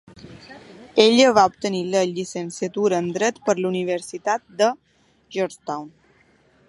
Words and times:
Ella 1.03 1.33
va 1.37 1.43
obtenir 1.49 1.81
la 1.95 2.01
llicenciatura 2.13 3.01
en 3.03 3.11
dret 3.19 3.37
per 3.51 3.55
la 3.61 3.71
Universitat 3.73 4.47
de 4.63 4.71
Georgetown. 5.37 5.87